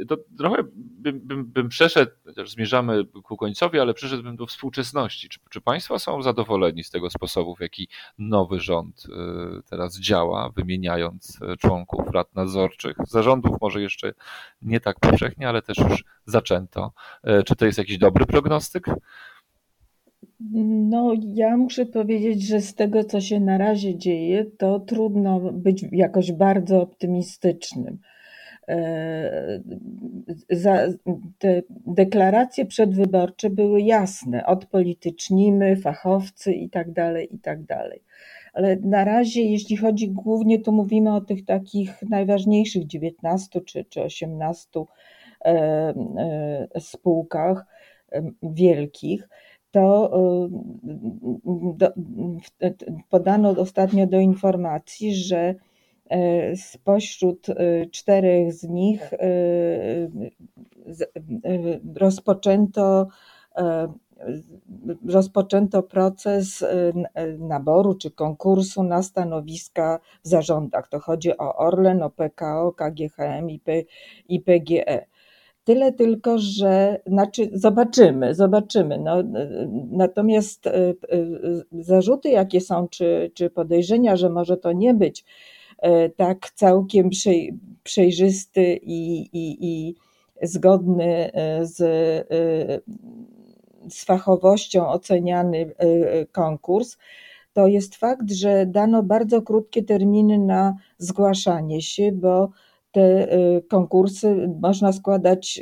[0.09, 5.29] To trochę bym, bym, bym przeszedł, chociaż zmierzamy ku końcowi, ale przeszedłbym do współczesności.
[5.29, 10.01] Czy, czy Państwo są zadowoleni z tego sposobu, w jaki nowy nowy rząd y, teraz
[10.01, 12.97] działa, wymieniając y, członków rad nadzorczych.
[13.09, 14.13] Zarządów może jeszcze
[14.63, 16.93] nie tak powszechnie, ale też już zaczęto.
[17.41, 18.87] Y, czy to jest jakiś dobry prognostyk?
[20.91, 25.85] No, ja muszę powiedzieć, że z tego, co się na razie dzieje, to trudno być
[25.93, 27.99] jakoś bardzo optymistycznym.
[28.69, 29.61] E,
[31.39, 36.93] te deklaracje przedwyborcze były jasne, odpolitycznimy, fachowcy i tak
[38.53, 44.03] ale na razie, jeśli chodzi głównie, to mówimy o tych takich najważniejszych 19 czy, czy
[44.03, 44.85] 18 e,
[46.75, 47.67] e, spółkach
[48.13, 49.29] e, wielkich,
[49.71, 50.11] to
[51.77, 51.93] do,
[53.09, 55.55] podano ostatnio do informacji, że
[56.57, 57.47] spośród
[57.91, 59.11] czterech z nich
[61.95, 63.09] rozpoczęto
[65.09, 66.93] rozpoczęto proces y,
[67.39, 70.89] naboru czy konkursu na stanowiska w zarządach.
[70.89, 73.51] To chodzi o Orlen, o PKO, KGHM
[74.29, 75.07] i PGE.
[75.65, 78.99] Tyle tylko, że znaczy zobaczymy, zobaczymy.
[78.99, 79.17] No,
[79.91, 85.25] natomiast y, y, zarzuty, jakie są, czy, czy podejrzenia, że może to nie być
[86.17, 87.11] tak całkiem
[87.83, 89.95] przejrzysty i, i, i
[90.43, 91.31] zgodny
[91.63, 91.83] z
[93.91, 95.87] z fachowością oceniany y,
[96.21, 96.97] y, konkurs,
[97.53, 102.51] to jest fakt, że dano bardzo krótkie terminy na zgłaszanie się, bo
[102.93, 105.61] te y, konkursy można składać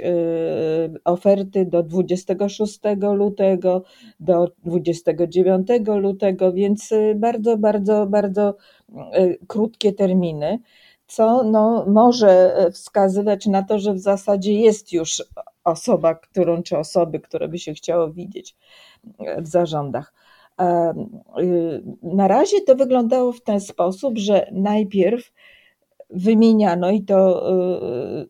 [1.04, 2.80] oferty do 26
[3.16, 3.82] lutego,
[4.20, 8.56] do 29 lutego, więc bardzo, bardzo, bardzo
[9.46, 10.58] krótkie terminy,
[11.06, 15.22] co no, może wskazywać na to, że w zasadzie jest już
[15.70, 18.56] osoba, którą czy osoby, które by się chciało widzieć
[19.38, 20.12] w zarządach.
[21.40, 25.32] Y, na razie to wyglądało w ten sposób, że najpierw
[26.10, 28.26] wymieniano i to y,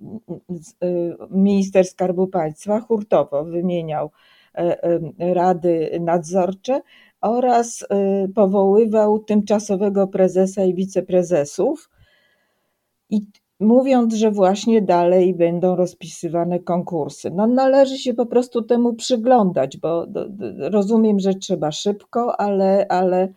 [0.84, 4.10] y, minister Skarbu Państwa hurtowo wymieniał
[4.54, 6.80] e, e, rady nadzorcze
[7.20, 7.86] oraz
[8.34, 11.90] powoływał tymczasowego prezesa i wiceprezesów.
[13.10, 13.22] I
[13.60, 17.30] mówiąc, że właśnie dalej będą rozpisywane konkursy.
[17.30, 20.06] No należy się po prostu temu przyglądać, bo
[20.58, 23.32] rozumiem, że trzeba szybko, ale, ale,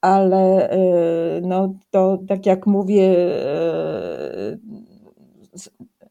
[0.00, 4.58] ale e, no to tak jak mówię, e,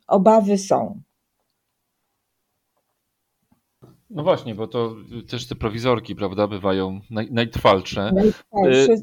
[0.07, 1.01] obawy są.
[4.09, 4.95] No właśnie, bo to
[5.27, 8.11] też te prowizorki, prawda, bywają naj, najtrwalsze.
[8.13, 8.95] Najtrwalsze,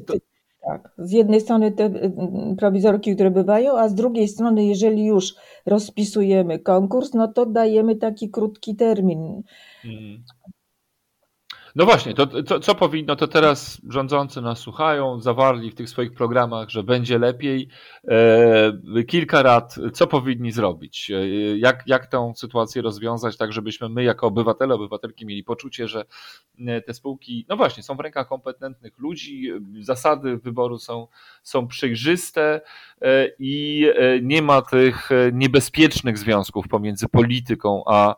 [0.61, 0.93] tak.
[0.97, 1.89] Z jednej strony te
[2.57, 8.29] prowizorki, które bywają, a z drugiej strony, jeżeli już rozpisujemy konkurs, no to dajemy taki
[8.29, 9.43] krótki termin.
[9.81, 10.23] Hmm.
[11.75, 16.13] No właśnie, to, to, co powinno, to teraz rządzący nas słuchają, zawarli w tych swoich
[16.13, 17.67] programach, że będzie lepiej.
[18.07, 21.11] E, kilka rad, co powinni zrobić?
[21.11, 26.05] E, jak, jak tę sytuację rozwiązać, tak żebyśmy my jako obywatele, obywatelki mieli poczucie, że
[26.67, 31.07] e, te spółki, no właśnie, są w rękach kompetentnych ludzi, zasady wyboru są,
[31.43, 32.61] są przejrzyste
[33.01, 38.15] e, i e, nie ma tych niebezpiecznych związków pomiędzy polityką a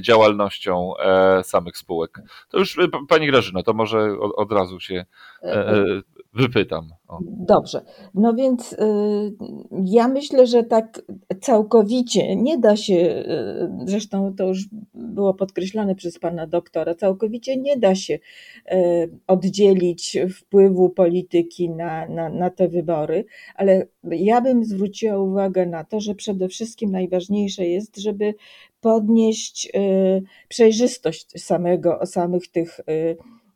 [0.00, 2.22] działalnością e, samych spółek.
[2.50, 5.04] To już e, Pani Grażyna, to może od, razu się
[5.42, 5.84] e,
[6.36, 6.88] wypytam.
[7.08, 7.18] O.
[7.22, 7.80] Dobrze.
[8.14, 8.76] No więc y,
[9.84, 11.02] ja myślę, że tak
[11.40, 17.76] całkowicie nie da się, y, zresztą to już było podkreślane przez pana doktora, całkowicie nie
[17.76, 18.14] da się
[18.72, 25.84] y, oddzielić wpływu polityki na, na, na te wybory, ale ja bym zwróciła uwagę na
[25.84, 28.34] to, że przede wszystkim najważniejsze jest, żeby
[28.80, 29.72] podnieść
[30.48, 32.80] przejrzystość samego, samych tych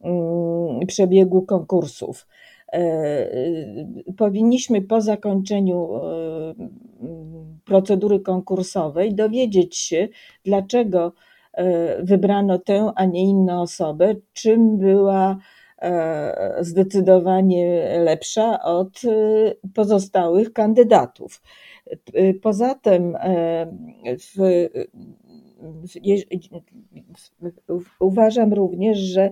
[0.00, 2.26] mm, przebiegu konkursów.
[2.72, 3.30] E,
[4.16, 6.00] powinniśmy po zakończeniu e,
[7.64, 10.09] procedury konkursowej dowiedzieć się,
[10.44, 11.12] dlaczego
[12.02, 15.37] wybrano tę, a nie inną osobę, czym była
[16.60, 19.00] zdecydowanie lepsza od
[19.74, 21.42] pozostałych kandydatów.
[22.42, 23.16] Poza tym
[24.18, 24.68] w,
[28.00, 29.30] uważam również, że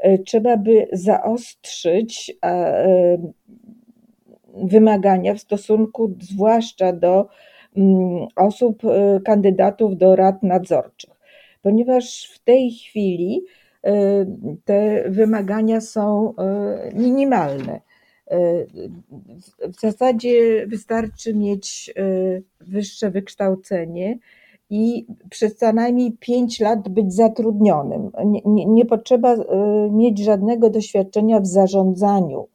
[0.00, 3.18] E, trzeba by zaostrzyć e,
[4.54, 7.28] wymagania w stosunku zwłaszcza do
[7.76, 11.20] mm, osób, e, kandydatów do rad nadzorczych,
[11.62, 13.42] ponieważ w tej chwili
[14.64, 16.34] te wymagania są
[16.94, 17.80] minimalne.
[19.60, 21.94] W zasadzie wystarczy mieć
[22.60, 24.18] wyższe wykształcenie,
[24.70, 28.10] i przez co najmniej 5 lat być zatrudnionym.
[28.24, 29.36] Nie, nie, nie, potrzeba
[29.90, 32.48] mieć żadnego doświadczenia w zarządzaniu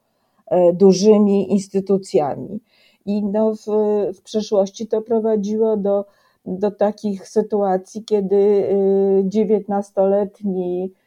[0.74, 2.60] dużymi instytucjami.
[3.06, 3.66] I no w,
[4.14, 6.06] w przeszłości to prowadziło do,
[6.46, 8.70] do takich sytuacji, kiedy
[9.24, 11.05] 19-letni e,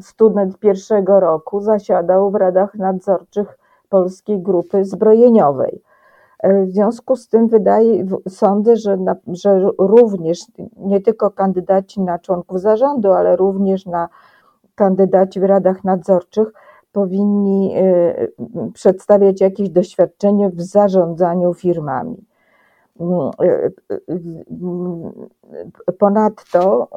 [0.00, 5.82] student pierwszego roku zasiadał w radach nadzorczych Polskiej Grupy Zbrojeniowej
[6.42, 10.40] E, w związku z tym wydaje, sądzę, że, na, że również
[10.76, 14.08] nie tylko kandydaci na członków zarządu, ale również na
[14.74, 16.52] kandydaci w radach nadzorczych
[16.92, 18.28] powinni e,
[18.74, 22.24] przedstawiać jakieś doświadczenie w zarządzaniu firmami.
[23.42, 23.70] E,
[25.98, 26.88] ponadto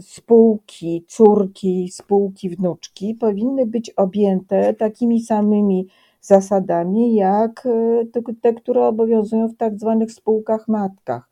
[0.00, 5.88] spółki, córki, spółki, wnuczki powinny być objęte takimi samymi
[6.24, 11.30] zasadami jak e, te, które obowiązują w tak zwanych spółkach matkach.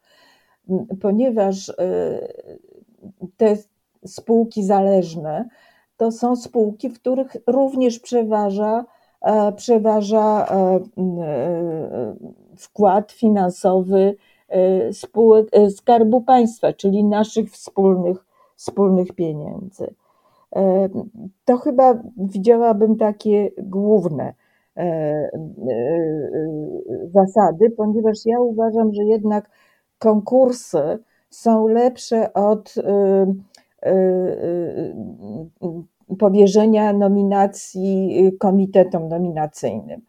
[1.00, 1.74] Ponieważ e,
[3.36, 3.56] te
[4.06, 5.48] spółki zależne
[5.96, 8.84] to są spółki, w których również przeważa,
[9.20, 10.46] e, przeważa
[12.56, 14.16] wkład finansowy
[14.92, 18.24] spółek Skarbu Państwa, czyli naszych wspólnych,
[18.56, 19.94] wspólnych pieniędzy.
[21.44, 24.34] To chyba widziałabym takie główne
[24.76, 25.30] E, e,
[27.14, 29.50] zasady, ponieważ ja uważam, że jednak
[29.98, 30.98] konkursy
[31.30, 33.26] są lepsze od e,
[36.18, 40.00] powierzenia nominacji komitetom nominacyjnym.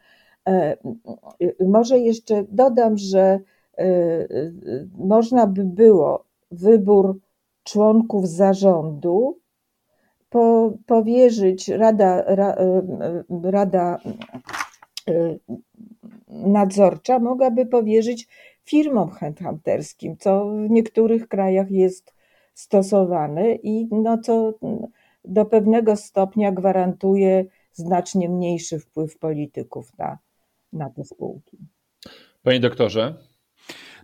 [1.67, 3.39] Może jeszcze dodam, że
[4.97, 7.19] można by było wybór
[7.63, 9.39] członków zarządu
[10.29, 12.55] po, powierzyć Rada, ra,
[13.43, 13.99] Rada
[15.09, 15.39] Y,
[16.29, 18.27] nadzorcza mogłaby powierzyć
[18.63, 22.13] firmom headhunterskim, co w niektórych krajach jest
[22.53, 24.53] stosowane i no co
[25.25, 30.17] do pewnego stopnia gwarantuje znacznie mniejszy wpływ polityków na,
[30.74, 31.57] na te spółki.
[32.43, 33.15] Panie doktorze.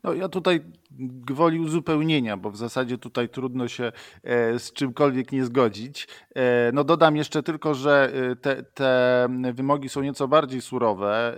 [0.03, 0.61] No ja tutaj
[0.99, 3.91] gwoli uzupełnienia, bo w zasadzie tutaj trudno się
[4.23, 6.07] e, z czymkolwiek nie zgodzić.
[6.35, 11.35] E, no dodam jeszcze tylko, że e, te, te wymogi są nieco bardziej surowe,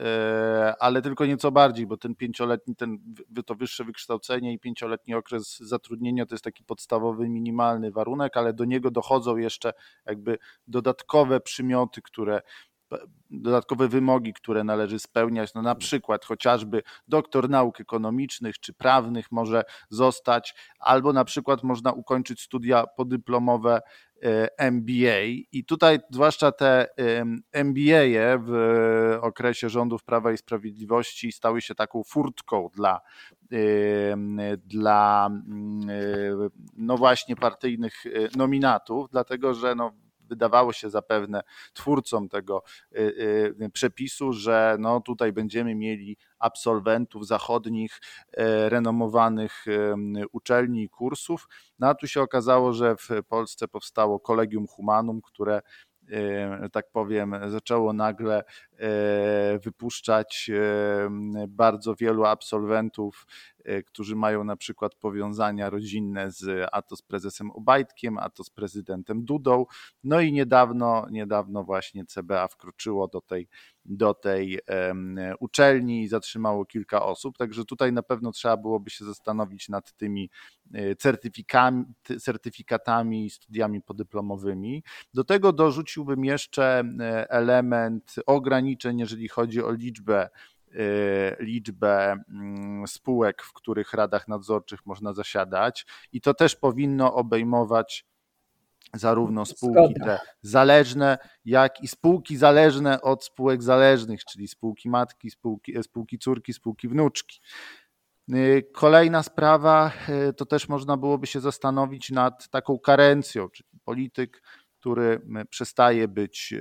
[0.79, 2.97] ale tylko nieco bardziej, bo ten pięcioletni, ten,
[3.45, 8.65] to wyższe wykształcenie i pięcioletni okres zatrudnienia to jest taki podstawowy, minimalny warunek, ale do
[8.65, 9.73] niego dochodzą jeszcze
[10.05, 10.37] jakby
[10.67, 12.41] dodatkowe przymioty, które
[13.29, 15.53] dodatkowe wymogi, które należy spełniać.
[15.53, 21.91] No na przykład chociażby doktor nauk ekonomicznych czy prawnych może zostać, albo na przykład można
[21.91, 23.81] ukończyć studia podyplomowe
[24.23, 25.23] e, MBA.
[25.51, 26.87] I tutaj zwłaszcza te
[27.53, 28.51] MBA w
[29.21, 33.01] okresie rządów Prawa i Sprawiedliwości stały się taką furtką dla,
[34.57, 39.91] dla mm, e, no właśnie partyjnych e, nominatów, dlatego że no
[40.31, 41.41] wydawało się zapewne
[41.73, 42.99] twórcom tego y,
[43.61, 47.99] y, przepisu, że no tutaj będziemy mieli absolwentów zachodnich,
[48.33, 49.65] e, renomowanych
[50.31, 51.47] uczelni i kursów.
[51.79, 55.61] No a tu się okazało, że w Polsce powstało Collegium Humanum, które
[56.11, 58.43] e, tak powiem, zaczęło nagle
[58.79, 60.51] e, wypuszczać
[61.47, 63.25] bardzo wielu absolwentów
[63.85, 68.49] którzy mają na przykład powiązania rodzinne z a to z prezesem Obajtkiem, a to z
[68.49, 69.65] prezydentem Dudą.
[70.03, 73.47] No i niedawno, niedawno właśnie CBA wkroczyło do tej,
[73.85, 77.37] do tej um, uczelni i zatrzymało kilka osób.
[77.37, 80.29] Także tutaj na pewno trzeba byłoby się zastanowić nad tymi
[80.73, 80.95] e,
[82.19, 84.83] certyfikatami i studiami podyplomowymi.
[85.13, 90.29] Do tego dorzuciłbym jeszcze e, element ograniczeń, jeżeli chodzi o liczbę
[91.39, 98.05] liczbę mm, spółek, w których radach nadzorczych można zasiadać i to też powinno obejmować
[98.93, 105.83] zarówno spółki te zależne, jak i spółki zależne od spółek zależnych, czyli spółki matki, spółki,
[105.83, 107.39] spółki córki, spółki wnuczki.
[108.33, 109.91] Y, kolejna sprawa
[110.29, 114.43] y, to też można byłoby się zastanowić nad taką karencją, czyli polityk,
[114.79, 116.53] który przestaje być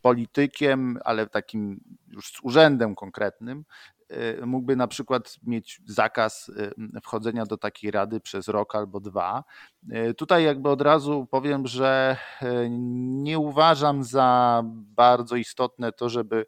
[0.00, 3.64] politykiem, ale takim już z urzędem konkretnym,
[4.08, 6.50] e, mógłby na przykład mieć zakaz
[6.94, 9.44] e, wchodzenia do takiej rady przez rok albo dwa.
[9.90, 12.16] E, tutaj jakby od razu powiem, że
[13.22, 16.46] nie uważam za bardzo istotne to, żeby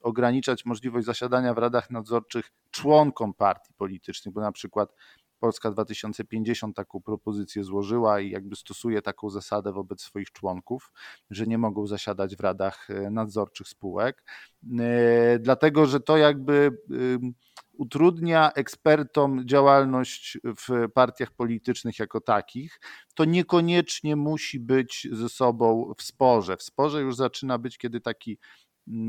[0.00, 4.94] ograniczać możliwość zasiadania w radach nadzorczych członkom partii politycznych, bo na przykład
[5.38, 10.92] Polska 2050 taką propozycję złożyła i jakby stosuje taką zasadę wobec swoich członków,
[11.30, 14.24] że nie mogą zasiadać w radach e, nadzorczych spółek,
[14.80, 16.70] e, dlatego że to jakby
[17.72, 22.80] utrudnia ekspertom działalność w partiach politycznych jako takich,
[23.14, 26.56] to niekoniecznie musi być ze sobą w sporze.
[26.56, 28.38] W sporze już zaczyna być, kiedy taki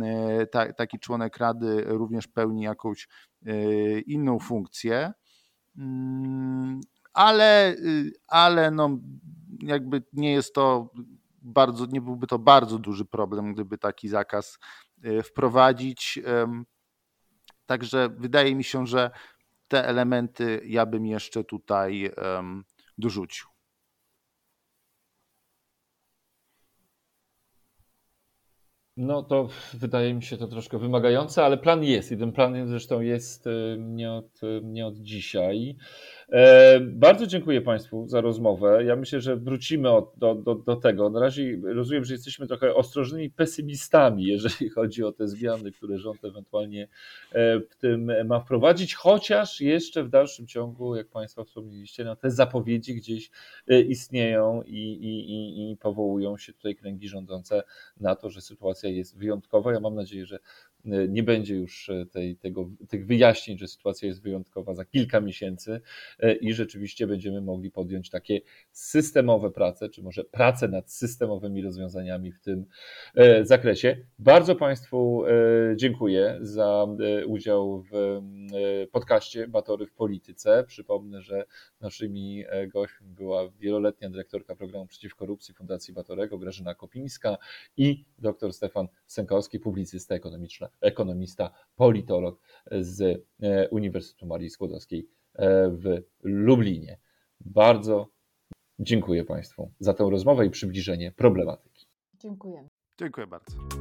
[0.03, 3.07] e, taki członek rady również pełni jakąś
[4.05, 5.13] inną funkcję.
[5.77, 6.81] Mm,
[7.13, 8.99] ale, y, ale no,
[9.61, 10.91] jakby nie jest to
[11.41, 14.59] bardzo, nie byłby to bardzo duży problem, gdyby taki zakaz
[15.05, 16.19] y, wprowadzić.
[17.65, 19.11] Także wydaje mi się, że
[19.67, 22.11] te elementy ja bym jeszcze tutaj
[22.97, 23.58] dorzucił.
[29.01, 33.01] No to wydaje mi się to troszkę wymagające, ale plan jest i ten plan zresztą
[33.01, 35.75] jest y, nie od, nie od dzisiaj.
[36.31, 38.83] E, bardzo dziękuję Państwu za rozmowę.
[38.85, 41.09] Ja myślę, że wrócimy do, do, do tego.
[41.09, 46.25] Na razie rozumiem, że jesteśmy trochę ostrożnymi pesymistami, jeżeli chodzi o te zmiany, które rząd
[46.25, 46.87] ewentualnie
[47.31, 52.31] e, w tym ma wprowadzić, chociaż jeszcze w dalszym ciągu, jak Państwo wspomnieliście, no te
[52.31, 53.31] zapowiedzi gdzieś
[53.67, 57.63] e, istnieją i, i, i, i powołują się tutaj kręgi rządzące
[57.99, 59.73] na to, że sytuacja jest wyjątkowa.
[59.73, 60.39] Ja mam nadzieję, że
[60.85, 65.81] nie będzie już tej, tego, tych wyjaśnień, że sytuacja jest wyjątkowa za kilka miesięcy
[66.19, 72.31] e, i rzeczywiście będziemy mogli podjąć takie systemowe prace, czy może prace nad systemowymi rozwiązaniami
[72.31, 72.65] w tym
[73.15, 74.05] e, zakresie.
[74.19, 75.31] Bardzo Państwu e,
[75.75, 76.87] dziękuję za
[77.27, 78.21] udział w
[78.91, 80.63] podcaście Batory w Polityce.
[80.67, 81.45] Przypomnę, że
[81.81, 87.37] naszymi gośćmi była wieloletnia dyrektorka programu przeciw korupcji Fundacji Batorego Grażyna Kopińska
[87.77, 92.41] i dr Stefan Sękowski, publicysta ekonomiczny ekonomista, politolog
[92.71, 93.01] z
[93.41, 96.99] e, Uniwersytetu Marii Skłodowskiej e, w Lublinie.
[97.39, 98.09] Bardzo
[98.79, 101.87] dziękuję Państwu za tę rozmowę i przybliżenie problematyki.
[102.13, 102.69] Dziękujemy.
[102.99, 103.78] Dziękuję bardzo.